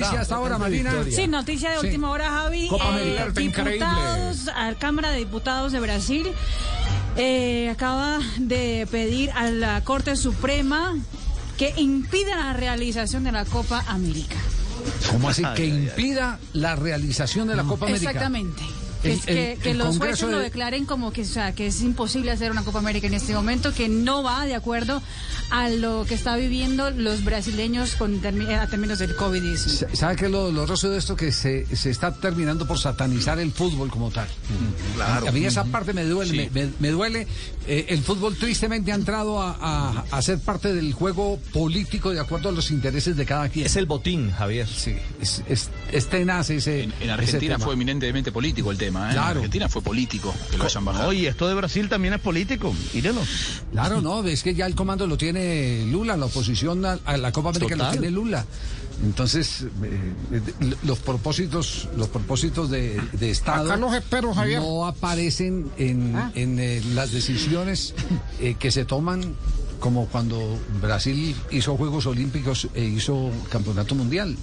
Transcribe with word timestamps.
noticia 0.00 0.20
hasta 0.20 0.34
ahora, 0.36 0.58
Marina. 0.58 0.92
Sí, 1.10 1.26
noticia 1.26 1.70
de 1.70 1.80
Sí. 1.80 1.86
última 1.86 2.10
hora, 2.10 2.30
Javi. 2.30 2.68
Copa 2.68 2.88
América, 2.88 3.26
está 3.26 3.40
diputados, 3.40 4.48
a 4.54 4.70
la 4.70 4.78
Cámara 4.78 5.10
de 5.10 5.18
Diputados 5.18 5.72
de 5.72 5.80
Brasil 5.80 6.26
eh, 7.16 7.70
acaba 7.70 8.18
de 8.38 8.86
pedir 8.90 9.30
a 9.32 9.50
la 9.50 9.82
Corte 9.84 10.16
Suprema 10.16 10.94
que 11.56 11.72
impida 11.78 12.36
la 12.36 12.52
realización 12.52 13.24
de 13.24 13.32
la 13.32 13.44
Copa 13.46 13.84
América. 13.88 14.36
¿Cómo 15.10 15.28
así? 15.30 15.42
Que 15.54 15.66
impida 15.66 16.38
la 16.52 16.76
realización 16.76 17.48
de 17.48 17.56
la 17.56 17.64
Copa 17.64 17.86
América. 17.86 18.10
Exactamente. 18.10 18.62
Que, 19.02 19.12
El- 19.12 19.20
que- 19.20 19.52
el- 19.52 19.58
que 19.60 19.70
el 19.70 19.78
los 19.78 19.86
Congreso 19.88 20.26
jueces 20.26 20.30
lo 20.30 20.38
de- 20.38 20.44
declaren 20.44 20.84
como 20.84 21.12
que, 21.12 21.22
o 21.22 21.26
sea, 21.26 21.52
que 21.54 21.68
es 21.68 21.80
imposible 21.82 22.30
hacer 22.30 22.50
una 22.50 22.62
Copa 22.64 22.78
América 22.78 23.06
en 23.06 23.14
este 23.14 23.32
momento, 23.34 23.72
que 23.72 23.88
no 23.88 24.22
va 24.22 24.44
de 24.46 24.54
acuerdo 24.54 25.02
a 25.50 25.68
lo 25.68 26.04
que 26.04 26.14
está 26.14 26.36
viviendo 26.36 26.90
los 26.90 27.24
brasileños 27.24 27.94
con 27.94 28.20
termi- 28.20 28.48
a 28.58 28.66
términos 28.66 28.98
del 28.98 29.16
COVID-19. 29.16 29.94
¿Sabe 29.94 30.16
qué 30.16 30.26
es 30.26 30.30
lo 30.30 30.42
doloroso 30.44 30.90
de 30.90 30.98
esto? 30.98 31.14
Que 31.16 31.30
se, 31.32 31.66
se 31.74 31.90
está 31.90 32.12
terminando 32.14 32.66
por 32.66 32.78
satanizar 32.78 33.38
el 33.38 33.52
fútbol 33.52 33.90
como 33.90 34.10
tal. 34.10 34.26
Claro. 34.94 35.28
A 35.28 35.32
mí 35.32 35.44
esa 35.44 35.64
parte 35.64 35.92
me 35.92 36.04
duele. 36.04 36.44
Sí. 36.44 36.50
Me, 36.52 36.66
me- 36.66 36.72
me 36.80 36.90
duele. 36.90 37.26
Eh, 37.68 37.86
el 37.88 38.02
fútbol 38.02 38.36
tristemente 38.36 38.92
ha 38.92 38.94
entrado 38.94 39.40
a, 39.40 39.56
a- 39.60 40.04
a 40.10 40.22
ser 40.22 40.38
parte 40.40 40.72
del 40.74 40.92
juego 40.92 41.38
político 41.52 42.10
de 42.12 42.20
acuerdo 42.20 42.48
a 42.48 42.52
los 42.52 42.70
intereses 42.70 43.16
de 43.16 43.24
cada 43.26 43.48
quien. 43.48 43.66
Es 43.66 43.76
el 43.76 43.86
botín, 43.86 44.30
Javier. 44.32 44.66
Sí, 44.68 44.94
es, 45.20 45.42
es, 45.48 45.70
es 45.92 46.06
tenaz 46.08 46.50
ese. 46.50 46.84
En, 47.00 47.10
Argentina 47.10 47.58
fue 47.58 47.74
eminentemente 47.74 48.32
político 48.32 48.70
el 48.70 48.78
tema, 48.78 49.10
¿eh? 49.10 49.12
Claro. 49.14 49.30
En 49.32 49.36
Argentina 49.38 49.68
fue 49.68 49.82
político 49.82 50.34
que 50.50 50.58
lo 50.58 50.64
hayan 50.64 50.84
bajado. 50.84 51.08
Oye, 51.08 51.28
esto 51.28 51.48
de 51.48 51.54
Brasil 51.54 51.88
también 51.88 52.14
es 52.14 52.20
político, 52.20 52.74
mírenlo. 52.94 53.22
Claro, 53.72 54.00
no, 54.00 54.24
es 54.24 54.42
que 54.42 54.54
ya 54.54 54.66
el 54.66 54.74
comando 54.74 55.06
lo 55.06 55.16
tiene 55.16 55.35
Lula, 55.90 56.16
la 56.16 56.26
oposición 56.26 56.84
a, 56.86 56.98
a 57.04 57.16
la 57.16 57.32
Copa 57.32 57.50
América 57.50 57.76
Total. 57.76 57.92
tiene 57.92 58.10
Lula. 58.10 58.44
Entonces, 59.04 59.62
eh, 59.82 60.12
eh, 60.32 60.40
los 60.84 60.98
propósitos, 61.00 61.88
los 61.96 62.08
propósitos 62.08 62.70
de, 62.70 63.00
de 63.12 63.30
Estado 63.30 63.66
Acá 63.70 63.76
los 63.76 63.94
espero, 63.94 64.32
Javier. 64.32 64.60
no 64.60 64.86
aparecen 64.86 65.70
en, 65.76 66.16
Ah. 66.16 66.32
en, 66.34 66.58
eh, 66.58 66.80
las 66.94 67.12
decisiones 67.12 67.94
eh, 68.40 68.54
que 68.58 68.70
se 68.70 68.84
toman 68.86 69.34
como 69.80 70.06
cuando 70.06 70.58
Brasil 70.80 71.36
hizo 71.50 71.76
Juegos 71.76 72.06
Olímpicos 72.06 72.68
e 72.74 72.84
hizo 72.84 73.30
Campeonato 73.50 73.94
Mundial. 73.94 74.34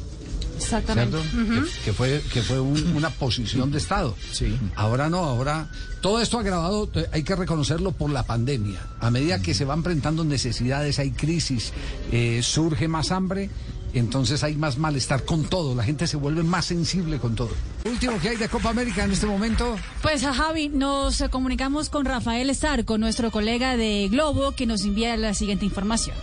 Exactamente. 0.63 1.17
que, 1.17 1.85
que 1.85 1.93
fue, 1.93 2.21
que 2.33 2.41
fue 2.41 2.59
un- 2.59 2.95
una 2.95 3.09
posición 3.09 3.71
de 3.71 3.77
Estado. 3.77 4.15
Sí. 4.31 4.57
Ahora 4.75 5.09
no, 5.09 5.19
ahora 5.23 5.69
todo 6.01 6.19
esto 6.21 6.39
agravado, 6.39 6.89
hay 7.11 7.23
que 7.23 7.35
reconocerlo 7.35 7.91
por 7.91 8.09
la 8.09 8.23
pandemia. 8.23 8.79
A 8.99 9.09
medida 9.11 9.41
que 9.41 9.53
se 9.53 9.65
van 9.65 9.79
enfrentando 9.79 10.23
necesidades, 10.23 10.99
hay 10.99 11.11
crisis, 11.11 11.71
eh, 12.11 12.41
surge 12.43 12.87
más 12.87 13.11
hambre. 13.11 13.49
Entonces 13.95 14.43
hay 14.43 14.55
más 14.55 14.79
malestar 14.79 15.23
con 15.23 15.43
todo, 15.43 15.75
la 15.75 15.83
gente 15.83 16.07
se 16.07 16.17
vuelve 16.17 16.41
más 16.41 16.65
sensible 16.65 17.19
con 17.19 17.35
todo. 17.35 17.51
Último 17.85 18.19
que 18.19 18.29
hay 18.29 18.37
de 18.37 18.49
Copa 18.49 18.69
América 18.71 19.03
en 19.03 19.11
este 19.11 19.27
momento, 19.27 19.75
Pues 20.01 20.23
a 20.23 20.33
Javi, 20.33 20.67
nos 20.69 21.23
comunicamos 21.29 21.89
con 21.89 22.03
Rafael 22.03 22.55
Sarco, 22.55 22.97
nuestro 22.97 23.29
colega 23.29 23.77
de 23.77 24.07
Globo, 24.09 24.53
que 24.53 24.65
nos 24.65 24.81
envía 24.83 25.15
la 25.15 25.35
siguiente 25.35 25.65
información. 25.65 26.15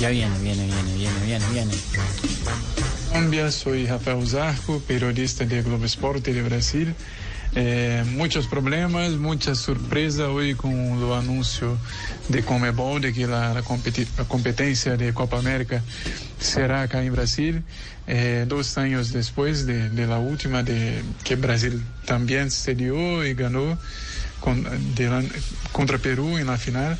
Ya 0.00 0.08
viene, 0.08 0.38
viene, 0.38 0.64
viene, 0.64 0.94
viene, 0.94 1.26
viene, 1.26 1.46
viene. 1.52 1.72
Colombia, 3.10 3.50
soy 3.50 3.86
Rafael 3.86 4.26
Zarco, 4.26 4.80
periodista 4.80 5.44
de 5.44 5.60
Globo 5.60 5.84
Esporte 5.84 6.32
de 6.32 6.40
Brasil. 6.40 6.94
Eh, 7.54 8.02
muchos 8.06 8.46
problemas, 8.46 9.10
mucha 9.12 9.54
sorpresa 9.54 10.30
hoy 10.30 10.54
con 10.54 10.72
el 10.72 11.12
anuncio 11.12 11.76
de 12.28 12.42
Comebol 12.42 13.02
de 13.02 13.12
que 13.12 13.26
la, 13.26 13.52
la 13.52 13.62
la 14.16 14.24
competencia 14.24 14.96
de 14.96 15.12
Copa 15.12 15.38
América 15.38 15.82
será 16.40 16.80
acá 16.80 17.04
en 17.04 17.12
Brasil, 17.12 17.62
eh, 18.06 18.46
dos 18.48 18.78
años 18.78 19.12
después 19.12 19.66
de, 19.66 19.90
de 19.90 20.06
la 20.06 20.18
última 20.18 20.62
de 20.62 21.02
que 21.24 21.36
Brasil 21.36 21.82
también 22.06 22.50
se 22.50 22.74
dio 22.74 23.22
y 23.26 23.34
ganó 23.34 23.76
contra 24.40 25.98
Perú 25.98 26.38
en 26.38 26.46
la 26.46 26.56
final. 26.56 26.98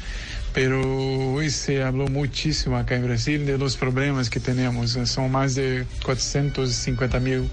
Pero 0.53 1.33
hoy 1.33 1.51
se 1.51 1.83
habló 1.83 2.09
muchísimo 2.09 2.77
acá 2.77 2.97
en 2.97 3.05
Brasil 3.05 3.47
de 3.47 3.57
los 3.57 3.77
problemas 3.77 4.31
que 4.31 4.41
tenemos. 4.41 4.99
Son 5.05 5.31
más 5.31 5.55
de 5.55 5.87
450 6.05 7.21
mil 7.21 7.49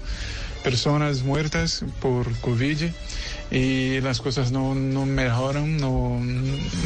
personas 0.64 1.22
muertas 1.22 1.84
por 2.00 2.32
COVID 2.40 2.90
y 3.50 4.00
las 4.00 4.20
cosas 4.20 4.50
no, 4.50 4.74
no 4.74 5.06
mejoran. 5.06 5.76
No, 5.76 6.20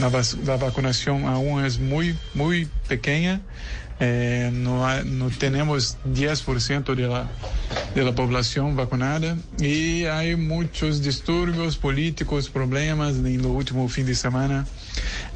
la, 0.01 0.11
la 0.45 0.57
vacunación 0.59 1.25
aún 1.25 1.65
es 1.65 1.79
muy, 1.79 2.15
muy 2.35 2.69
pequeña. 2.89 3.41
Eh, 4.01 4.51
no, 4.53 5.05
no 5.05 5.31
tenemos 5.31 5.97
10% 6.05 6.95
de 6.95 7.07
la, 7.07 7.31
de 7.95 8.05
la 8.05 8.15
población 8.15 8.75
vacunada 8.75 9.37
y 9.59 10.05
hay 10.05 10.37
muchos 10.37 11.03
disturbios 11.03 11.77
políticos, 11.77 12.49
problemas 12.49 13.17
el 13.17 13.45
último 13.45 13.89
fin 13.89 14.07
de 14.07 14.15
semana. 14.15 14.67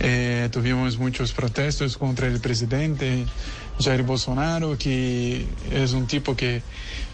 Eh, 0.00 0.48
muchos 0.98 1.32
protestos 1.32 1.96
contra 1.96 2.26
el 2.26 2.40
presidente 2.40 3.26
Jair 3.78 4.02
Bolsonaro, 4.02 4.76
que 4.78 5.46
es 5.70 5.92
un 5.92 6.06
tipo 6.06 6.34
que 6.34 6.62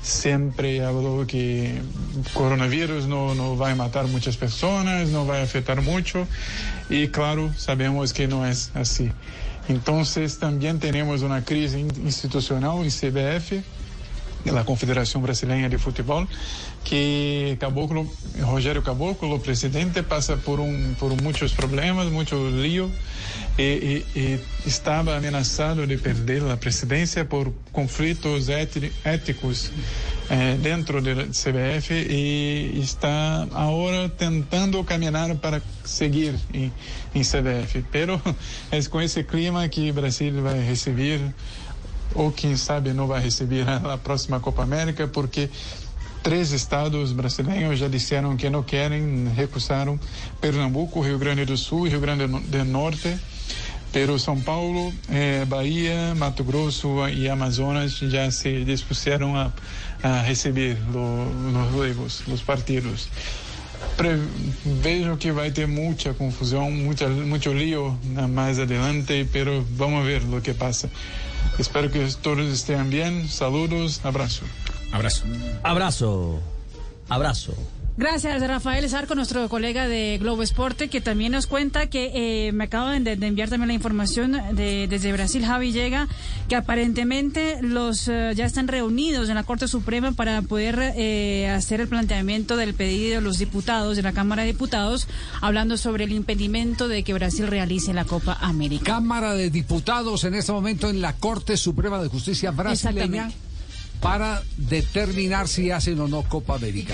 siempre 0.03 0.85
habló 0.85 1.27
que 1.27 1.81
coronavirus 2.35 3.07
no, 3.07 3.35
no 3.35 3.57
va 3.57 3.71
a 3.71 3.75
matar 3.75 4.07
muchas 4.07 4.37
personas, 4.37 5.09
no 5.09 5.27
va 5.27 5.39
a 5.39 5.43
afectar 5.43 5.81
mucho, 5.83 6.27
y 6.89 7.09
claro, 7.09 7.53
sabemos 7.57 8.13
que 8.13 8.29
no 8.29 8.47
es 8.47 8.71
así. 8.75 9.11
Entonces 9.69 10.39
también 10.39 10.79
tenemos 10.79 11.23
una 11.23 11.45
crisis 11.45 11.75
in- 11.79 11.93
institucional 12.05 12.79
en 12.85 12.91
CBF, 12.91 13.65
da 14.51 14.65
Confederação 14.65 15.21
Brasileira 15.21 15.69
de 15.69 15.79
Futebol, 15.79 16.27
que 16.83 17.57
Caboclo, 17.61 18.11
Rogério 18.41 18.83
Caboclo, 18.83 19.39
presidente, 19.39 20.03
passa 20.03 20.37
por 20.37 20.59
um 20.59 20.95
por 20.99 21.11
muitos 21.21 21.53
problemas, 21.53 22.09
muito 22.09 22.35
lío, 22.49 22.91
e, 23.59 24.05
e, 24.17 24.19
e 24.19 24.41
estava 24.67 25.17
ameaçado 25.17 25.87
de 25.87 25.97
perder 25.97 26.43
a 26.51 26.57
presidência 26.57 27.25
por 27.25 27.53
conflitos 27.73 28.49
éticos 28.49 29.71
eh, 30.31 30.57
dentro 30.61 31.03
da 31.03 31.27
CBF 31.27 31.93
e 31.93 32.81
está 32.81 33.47
agora 33.53 34.09
tentando 34.09 34.83
caminhar 34.85 35.35
para 35.37 35.61
seguir 35.85 36.35
em, 36.55 36.73
em 37.15 37.23
CBF. 37.23 37.85
Pero 37.91 38.21
é 38.71 38.83
com 38.85 39.01
esse 39.01 39.23
clima 39.25 39.69
que 39.69 39.91
o 39.91 39.95
Brasil 39.95 40.43
vai 40.43 40.59
receber 40.61 41.21
ou 42.15 42.31
quem 42.33 42.57
sabe 42.57 42.93
não 42.93 43.07
vai 43.07 43.21
receber 43.23 43.67
a 43.69 43.97
próxima 43.99 44.41
Copa 44.41 44.63
América, 44.63 45.07
porque 45.09 45.49
três 46.23 46.53
estados 46.53 47.13
brasileiros 47.13 47.79
já 47.79 47.89
disseram 47.89 48.37
que 48.37 48.49
não 48.49 48.63
querem, 48.63 49.29
recusaram 49.35 49.99
Pernambuco, 50.41 51.01
Rio 51.01 51.19
Grande 51.19 51.45
do 51.45 51.57
Sul 51.57 51.89
Rio 51.89 52.01
Grande 52.01 52.27
do 52.27 52.65
Norte. 52.65 53.17
Pero 53.93 54.19
São 54.19 54.41
Paulo, 54.41 54.91
eh, 55.11 55.45
Bahia, 55.45 56.15
Mato 56.15 56.43
Grosso 56.43 57.07
e 57.09 57.29
Amazonas 57.29 57.93
já 57.99 58.31
se 58.31 58.65
dispuseram 58.65 59.37
a, 59.37 59.53
a 60.03 60.23
receber 60.23 60.79
lo- 60.91 61.31
los 61.53 61.71
juegos, 61.73 62.23
os 62.27 62.41
partidos. 62.41 63.09
Pre- 63.99 64.17
vejo 64.81 65.19
que 65.19 65.31
vai 65.31 65.51
ter 65.51 65.69
muita 65.69 66.15
confusão, 66.15 66.71
muita, 66.71 67.07
muito 67.07 67.53
lío 67.53 67.95
na- 68.15 68.27
mais 68.27 68.59
adelante, 68.59 69.29
pero 69.31 69.63
vamos 69.77 70.07
ver 70.07 70.23
o 70.23 70.41
que 70.41 70.55
passa. 70.55 70.89
Espero 71.59 71.91
que 71.91 72.07
todos 72.23 72.47
estén 72.47 72.91
bien. 72.91 73.29
Saludos, 73.29 74.01
abrazo. 74.05 74.45
Abrazo. 74.93 75.25
Abrazo. 75.63 76.41
Abrazo. 77.09 77.55
Gracias, 77.95 78.41
Rafael 78.47 78.89
Sarco, 78.89 79.15
nuestro 79.15 79.47
colega 79.51 79.87
de 79.87 80.17
Globo 80.19 80.43
Esporte, 80.43 80.89
que 80.89 81.03
también 81.03 81.33
nos 81.33 81.47
cuenta 81.47 81.89
que 81.89 82.47
eh, 82.47 82.53
me 82.53 82.65
acaban 82.65 83.05
de, 83.05 83.17
de 83.17 83.27
enviar 83.27 83.51
también 83.51 83.69
la 83.69 83.75
información 83.75 84.33
de, 84.53 84.87
desde 84.89 85.13
Brasil, 85.13 85.45
Javi 85.45 85.73
llega, 85.73 86.09
que 86.49 86.57
aparentemente 86.57 87.59
los 87.61 88.09
eh, 88.09 88.33
ya 88.35 88.47
están 88.47 88.67
reunidos 88.67 89.29
en 89.29 89.35
la 89.35 89.45
Corte 89.45 89.69
Suprema 89.69 90.13
para 90.13 90.41
poder 90.41 90.95
eh, 90.97 91.51
hacer 91.51 91.83
el 91.83 91.89
planteamiento 91.89 92.57
del 92.57 92.73
pedido 92.73 93.17
de 93.17 93.21
los 93.21 93.39
diputados 93.39 93.97
de 93.97 94.03
la 94.03 94.13
Cámara 94.13 94.43
de 94.43 94.53
Diputados, 94.53 95.07
hablando 95.43 95.77
sobre 95.77 96.05
el 96.05 96.13
impedimento 96.13 96.89
de 96.89 97.03
que 97.03 97.13
Brasil 97.13 97.47
realice 97.47 97.93
la 97.93 98.07
Copa 98.07 98.39
América. 98.41 98.85
Cámara 98.85 99.35
de 99.35 99.51
Diputados 99.51 100.25
en 100.25 100.35
este 100.35 100.51
momento 100.51 100.89
en 100.89 101.03
la 101.03 101.13
Corte 101.17 101.59
Suprema 101.59 102.03
de 102.03 102.09
Justicia 102.09 102.53
brasileña 102.53 103.31
para 104.03 104.43
determinar 104.57 105.47
si 105.47 105.71
hacen 105.71 106.01
o 106.01 106.09
no 106.09 106.23
Copa 106.25 106.57
América. 106.57 106.89